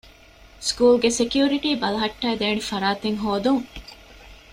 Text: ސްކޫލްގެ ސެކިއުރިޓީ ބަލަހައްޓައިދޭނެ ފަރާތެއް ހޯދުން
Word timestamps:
ސްކޫލްގެ 0.67 1.09
ސެކިއުރިޓީ 1.19 1.69
ބަލަހައްޓައިދޭނެ 1.81 2.61
ފަރާތެއް 2.69 3.19
ހޯދުން 3.23 3.63